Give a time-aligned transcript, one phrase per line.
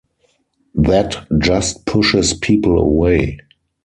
[0.73, 3.37] That just pushes people away.